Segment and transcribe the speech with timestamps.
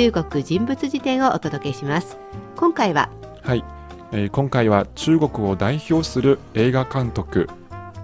[0.00, 2.16] 中国人物辞典をお届けします。
[2.56, 3.10] 今回は
[3.42, 3.62] はい、
[4.12, 7.50] えー今回は中国を代表する映画監督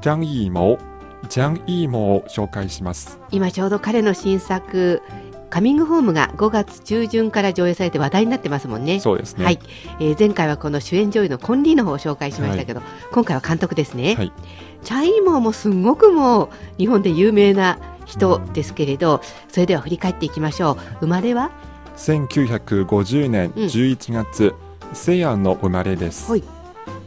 [0.02, 3.18] ジャン・イーモージャン・イーモーを紹介します。
[3.30, 5.00] 今ちょうど彼の新作
[5.48, 9.00] カミングホームが5月中旬から上映されて話題になってますもんね。
[9.00, 9.44] そうですね。
[9.46, 9.58] はい、
[9.98, 14.32] えー前回はこの主演女優のコンリーの方を紹介しましたけど、今回は監督ですね、はい。
[14.84, 20.76] チャイモーもすごくもう日本で有名な人ですけれど、それでは振り返っていきましょう。
[21.00, 21.52] 生まれは
[21.96, 23.64] 1950年うん。
[23.64, 24.54] 11月、
[24.92, 26.44] 西安の生まれです、はい。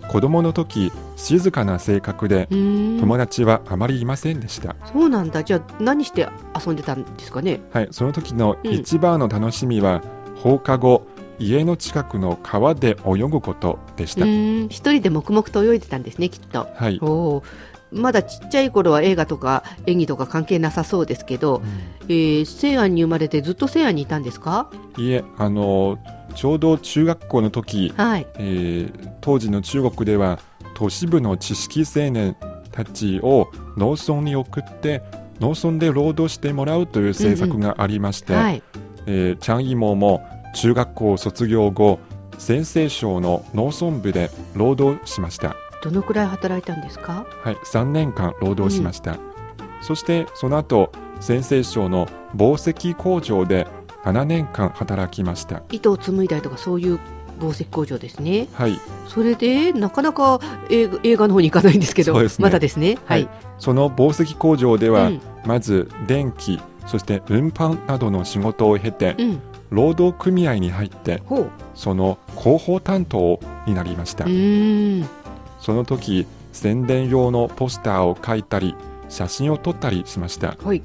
[0.10, 5.44] 子供の時静かな性格で友達はあまりいませんでした、そうなんだ。
[5.44, 6.28] じゃあ何して
[6.66, 7.62] 遊んでたんですかね？
[7.72, 8.72] はい、その時のうん。
[8.72, 10.02] 一番の楽しみは、
[10.38, 11.06] 放課後
[11.38, 16.68] 家の近くの川で泳ぐことでした、一人で黙々と泳いでたんですねきっと。
[16.74, 17.44] はい、おー
[17.92, 21.62] まだちっちゃい頃は映画とか演技とか関係なさそうですけど、
[22.08, 24.70] えー西安に生まれてずっと西安にいたんですか？
[24.98, 25.98] いえあの
[26.36, 28.28] ちょうど中学校の時、はい。
[28.36, 30.40] えー当時の中国では
[30.76, 32.38] 都市部の知識青年
[32.72, 35.02] たちを農村に送って
[35.40, 38.64] 農村で労働してもらうという政策がありまして、はい。
[39.06, 42.00] えーチャン・イモも中学校卒業後
[42.38, 47.26] 陝西省の農村部で労働しました、どのくらい働いたんですか？
[47.44, 49.18] はい、3年間労働しました、
[49.82, 53.68] そしてその後陝西省の紡績工場で
[54.04, 55.62] 7年間働きました。
[55.72, 57.00] 糸を紡いだりとかそういう
[57.40, 58.48] 紡績工場ですね。
[58.54, 58.80] はい。
[59.08, 62.28] それでなかなか映画の方に行かないんですけどね。
[62.40, 62.98] まだですね。
[63.06, 63.28] はい、
[63.58, 65.22] その紡績工場では、うん。
[65.46, 71.22] まず電気そして運搬などの仕事を経てうん、労働組合に入って
[71.76, 74.26] その広報担当になりました、
[75.60, 78.76] その時宣伝用のポスターを書いたり
[79.10, 80.56] 写真を撮ったりしました。
[80.64, 80.84] はい。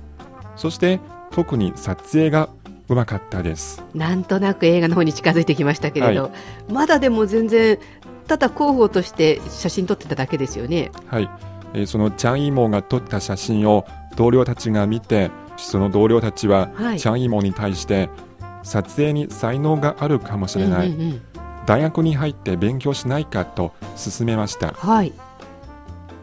[0.56, 2.48] そして特に撮影が
[2.89, 3.83] うまかったです。
[3.95, 6.30] なんとなく映画の方に近づいてきましたけれど、は
[6.68, 7.79] まだでも全然
[8.27, 10.91] ただ広報として写真撮ってただけですよね。
[11.06, 11.30] はい、
[11.74, 13.86] えーそのチャン・イモが撮った写真を
[14.17, 17.01] 同僚たちが見てその同僚たちははい。
[17.01, 18.11] チャン・イモに対して
[18.62, 21.23] 撮影に才能があるかもしれない、うんうんうん
[21.67, 24.73] 大学に入って勉強しないかと勧めました。
[24.73, 25.13] はい、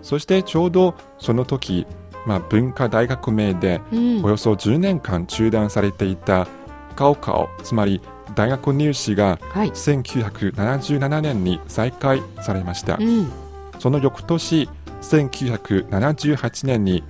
[0.01, 1.87] そしてちょうどその時、
[2.25, 4.23] まあ、文化大革命でうん。
[4.23, 6.47] およそ10年間中断されていた
[6.95, 8.01] 高考つまり
[8.35, 9.71] 大学入試がはい。
[9.71, 12.97] 1977年に再開されました。
[12.97, 13.31] うん。
[13.79, 14.69] その翌年
[15.01, 17.03] 1978年に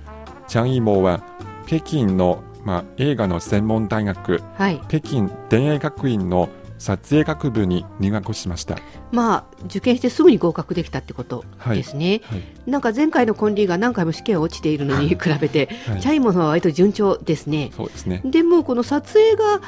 [0.48, 1.22] チャン・イモは
[1.66, 4.80] 北京の、まあ、映画の専門大学はい。
[4.88, 6.48] 北京電影学院の
[6.82, 8.76] 撮影学部に入学しました、
[9.12, 11.76] まあ受験してすぐに合格できたってことはい。
[11.76, 12.70] ですね、はい。
[12.70, 16.00] なんか前回のコンリーが何回も試験落ちているのに比べて、はい。
[16.00, 17.70] チャイモのは割と順調ですね。
[17.76, 18.20] そうですね。
[18.24, 19.60] でもこの撮影が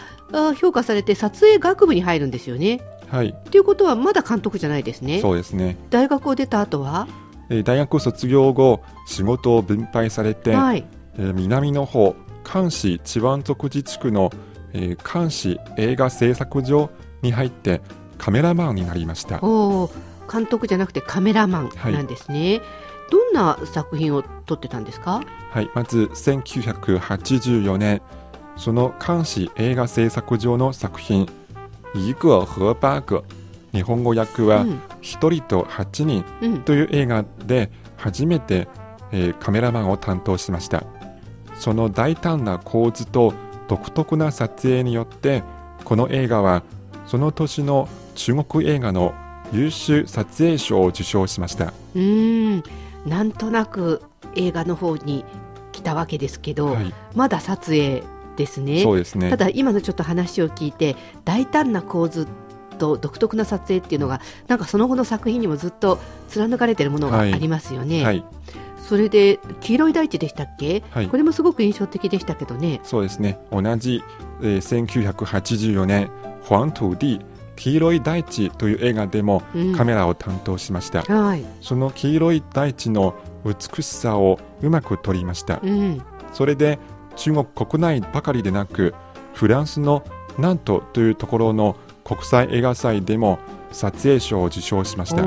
[0.50, 2.80] あ評価されて撮影学部に入るんですよね。
[3.08, 3.32] はい。
[3.50, 5.20] ということはまだ監督じゃないですね。
[5.20, 5.76] そうですね。
[5.90, 7.06] 大学を出た後は？
[7.48, 10.84] えー大学卒業後仕事を分配されて、はい。
[11.16, 14.32] えー南の方関市チワン族自治区の、
[14.72, 16.90] えー関市映画製作所
[17.24, 17.80] に入って
[18.18, 19.40] カメラマンになりました。
[20.32, 21.92] 監督じゃなくてカメラマンはい。
[21.92, 22.60] なんですね、
[23.10, 25.20] どんな作品を撮ってたんですか？
[25.50, 28.00] はい、まず1984年
[28.56, 31.28] その監視映画製作所の作品
[31.94, 33.24] 「一个和八个」
[33.72, 38.68] 日本語訳はうん「一人と八人うん」という映画で初めて、
[39.12, 40.84] えーカメラマンを担当しました。
[41.56, 43.32] その大胆な構図と
[43.68, 45.42] 独特な撮影によって
[45.84, 46.62] この映画は
[47.06, 49.14] その年の中国映画の
[49.52, 52.62] 優秀撮影賞を受賞しました、うーん。
[53.06, 54.02] なんとなく
[54.34, 55.24] 映画の方に
[55.72, 58.02] 来たわけですけど、はい、まだ撮影
[58.36, 58.82] ですね。
[58.82, 59.30] そうですね。
[59.30, 62.26] ただ今のちょっと話を聞いて大胆な構図
[62.78, 65.98] と独特な撮影っていうのがなんかその後の作品にもずっと
[66.28, 67.34] 貫かれてるものがあはい。
[67.38, 68.24] りますよね、はい、
[68.80, 71.08] それで黄色い大地でしたっけ、はい。
[71.08, 72.80] これもすごく印象的でしたけどね。
[72.82, 73.38] そうですね。
[73.52, 74.02] 同じ、
[74.42, 76.10] えー1984年
[76.48, 77.20] 「黄土地
[77.56, 79.74] 黄色い大地」という映画でもうん。
[79.74, 83.14] カメラを担当しました、はい、その黄色い大地の
[83.44, 85.60] 美しさをうまく撮りました。
[85.62, 86.02] うん、
[86.32, 86.78] それで
[87.16, 88.94] 中国国内ばかりでなく
[89.34, 90.02] フランスの
[90.38, 93.38] ナントというところの国際映画祭でも
[93.72, 95.22] 撮影賞を受賞しました。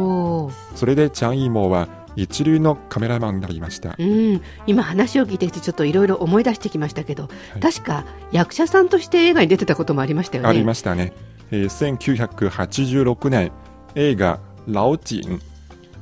[0.75, 1.87] それでチャン・イーモーは
[2.17, 3.95] 一流のカメラマンになりました。
[3.97, 7.61] うん、今話を聞いてきてちょっといろいろ思い出してきましたけど、はい。
[7.61, 10.49] 確か役者さんとして映画に出てたこともありましたよね。
[10.49, 11.13] ありましたね、
[11.51, 13.51] えー1986年
[13.95, 15.39] 映画「老人」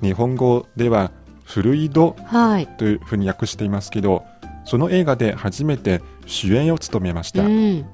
[0.02, 1.12] 日本語では
[1.44, 4.24] 「古い戸はい」というふうに訳していますけど
[4.64, 7.86] その映画で初めて主演を務めました、うん。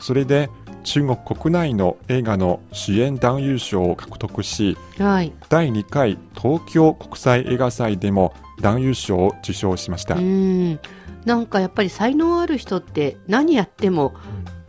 [0.00, 0.50] それで
[0.84, 5.32] 中国国内の映画の主演男優賞を獲得しはい。
[5.48, 10.78] 第2回東京国際映画祭でも男優賞を受賞しました、うん。
[11.24, 14.14] なんかやっぱり才能ある人って何やっても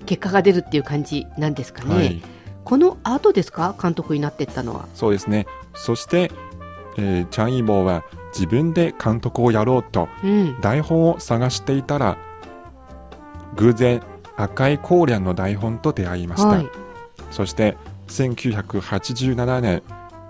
[0.06, 1.96] 結果が出るっていう感じなんですかね。
[1.96, 2.22] はい、
[2.64, 3.76] この後ですか？
[3.82, 4.88] 監督になってったのは。
[4.96, 5.46] そうですね
[5.76, 6.32] そして、
[6.98, 8.04] えーチャン・イーモーは
[8.34, 10.62] 自分で監督をやろうとうん。
[10.62, 12.18] 台本を探していたら
[13.58, 14.02] 偶然
[14.38, 16.70] 赤いコーリャンの台本と出会いました、はい。
[17.32, 17.78] そして
[18.08, 19.84] 1987年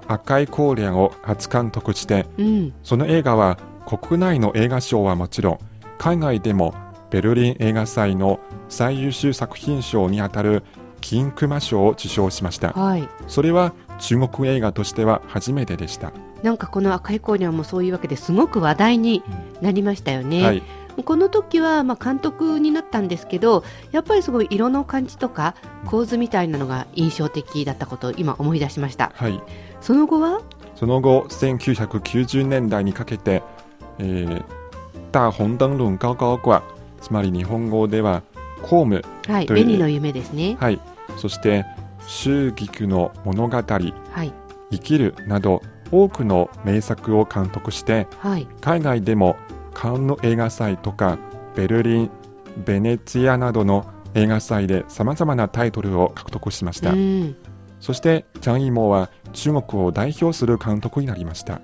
[0.08, 2.74] 赤いコーリャンを初監督してうん。
[2.84, 5.60] その映画は国内の映画賞はもちろん
[5.98, 6.74] 海外でも
[7.10, 10.64] ベルリン映画祭の最優秀作品賞にあたる
[11.02, 13.08] 金熊賞を受賞しましたはい。
[13.28, 16.12] それは中国映画としては初めてでした、
[16.44, 19.24] なんかこの赤いコーニャンもそういうわけですごく話題に
[19.62, 20.44] なりましたよね。
[20.44, 20.64] はい、
[21.04, 25.56] この時はまあ監督になったんですけどやっぱりすごい色の感じとか
[25.86, 29.12] 構図みたいなのが印象的だったことを今思い出しました。
[29.16, 29.42] はい、
[29.82, 30.42] その後は？
[30.76, 33.44] その後1990年代にかけて、
[33.98, 34.44] えー、
[35.12, 36.64] 大紅灯籠高高掛
[37.02, 38.24] つまり日本語では
[38.62, 39.64] 公務はいという。
[39.64, 40.58] 紅の夢ですね。
[40.60, 40.80] はい。
[41.18, 41.66] そして
[42.08, 44.34] 周菊の物語はい。
[44.72, 48.48] 生きるなど多くの名作を監督してはい。
[48.62, 49.38] 海外でも
[49.76, 51.20] カンヌ映画祭とか
[51.56, 52.12] ベルリン
[52.66, 53.86] ベネツィアなどの
[54.16, 57.36] 映画祭でさまざまなタイトルを獲得しました、うん。
[57.82, 61.62] そしてジャン・イモは中国を代表する監督になりました。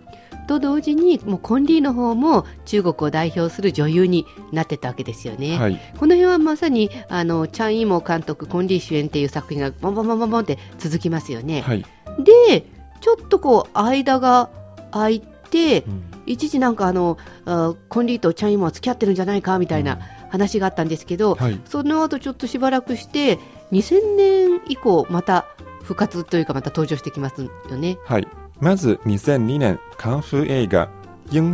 [0.48, 5.80] と同時にもうコンリーの方も中国を代表する女優になってたわけですよね、はい。
[5.98, 11.86] この辺はまさにあのチャン・イーモ監督コンリー主演っていう作品がボンボンボンボンボンって続きますよね、はい、
[12.20, 12.66] で
[13.00, 14.50] ちょっとこう間が
[14.92, 20.00] 空いてうん一時なんかあのあコンリーとチャン・イーモは付き合ってるんじゃないかみたいな
[20.30, 21.60] 話があったんですけど、はい。
[21.66, 23.40] その後ちょっとしばらくして
[23.72, 25.46] 2000年以降また
[25.84, 27.98] 復活というかまた登場してきますよね。
[28.06, 28.28] はい、
[28.60, 30.90] まず2002年カンフー映画
[31.32, 31.54] 「英雄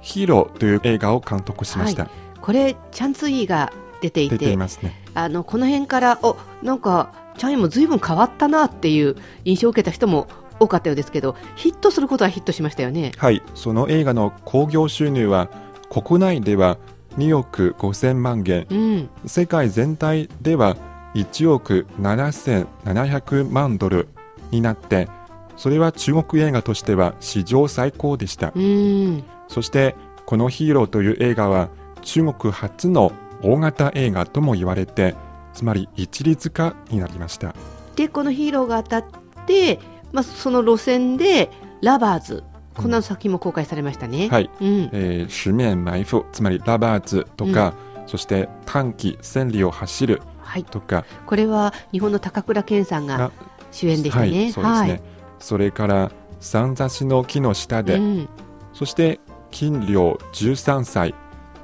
[0.00, 2.08] ヒーロー」という映画を監督しました、
[2.40, 4.68] これチャン・ツイーが出てい出てね。
[5.14, 10.28] あのこの辺からおなんかチャン・イーも随分変わったなっていう印象を受けた人も
[10.60, 13.12] 多かったようですけどヒットすることはヒットしましたよね。
[13.16, 13.42] はい。
[13.54, 15.48] その映画の興行収入は
[15.90, 16.78] 国内では
[17.16, 18.66] 2億5000万元。
[18.70, 20.76] うん、世界全体では
[21.14, 24.08] 1億7700万ドル
[24.52, 25.08] になって
[25.56, 28.52] それは中国映画としては史上最高でした。
[28.54, 29.24] うん。
[29.48, 29.96] そして
[30.26, 31.70] この「ヒーロー」という映画は
[32.02, 35.16] 中国初の大型映画とも言われて
[35.52, 37.54] つまり一里塚になりました。
[37.96, 39.04] でこのヒーローが当たっ
[39.46, 39.78] て、
[40.12, 41.50] まあ、その路線で
[41.82, 44.28] ラバーズこんな作品も公開されましたね。
[44.28, 44.90] はい、うん。
[44.92, 47.74] えー、十面埋伏つまりラバーズとか、
[48.06, 53.32] そして単騎、千里を走るはい、とかこれは日本の高倉健さんがが
[53.70, 54.50] 主演でしたはいね。
[54.50, 55.02] そうですね、
[55.38, 56.10] それから
[56.40, 58.28] 三差しの木の下で、うん。
[58.72, 59.20] そして
[59.50, 61.14] 金陵13歳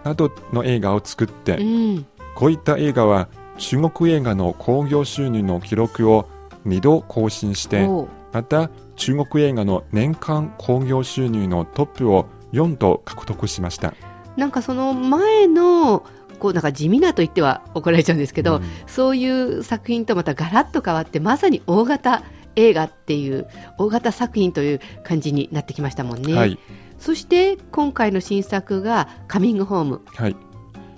[0.04, 2.06] などの映画を作って、うん。
[2.34, 3.28] こういった映画は
[3.58, 6.28] 中国映画の興行収入の記録を
[6.66, 7.88] 2度更新して
[8.32, 13.94] また中国映画の年間興行収入のトップを4度獲得しました。
[14.36, 16.04] なんかその前の
[16.38, 18.62] こうなんか地味なと言っては怒られちゃうんですけど、うん。
[18.86, 22.22] そういう作品とまたガラッと変わってまさに大型
[22.56, 23.46] 映画っていう
[23.78, 26.34] 大型作品という感じになってきましたもんね。
[26.34, 26.58] はい、
[26.98, 30.36] そして今回の新作が「カミングホームはい、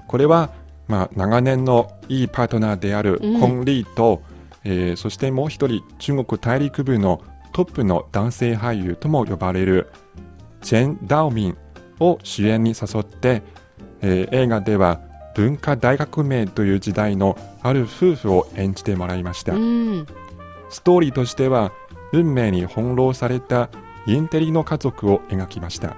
[0.07, 0.51] これは、
[0.87, 3.41] まあ、長年のいいパートナーであるうん。
[3.41, 4.23] コン・リーと、
[4.65, 7.23] えーそしてもう一人中国大陸部の
[7.53, 9.91] トップの男性俳優とも呼ばれる
[10.61, 11.57] チェン・ダオミン
[12.01, 13.43] を主演に誘って、
[14.01, 15.01] えー映画では
[15.35, 20.07] 文化大革命という時代のある夫婦を演じてもらいました、うん。
[20.69, 21.73] ストーリーとしては
[22.13, 23.69] 運命に翻弄された
[24.07, 25.97] インテリの家族を描きました。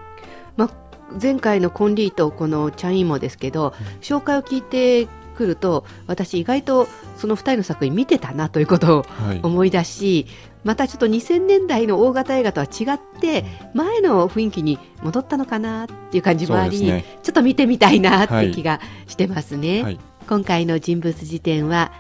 [1.21, 5.09] 前回のコンリーとこのチャン・イーモですけど、紹介を聞いて
[5.41, 10.27] くると私意外とその2人の作品見てたなということをはい、思い出し
[10.65, 13.45] またちょっと2000年代の大型映画とは違って
[13.75, 19.83] 前の雰囲気に戻ったのかなっていう感じもあり、ねちょっと見てみたいなって気がしてますね。
[19.83, 21.91] はい今回の人物辞典は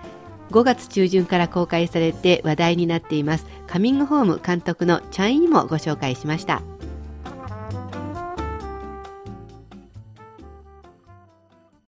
[0.52, 6.62] 5月中旬から公開されて話題になっていますカミングホーム監督のチャン・イもご紹介しました。